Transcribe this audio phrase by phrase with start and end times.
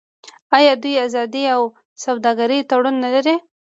[0.57, 1.43] آیا دوی د ازادې
[2.03, 3.35] سوداګرۍ تړون نلري؟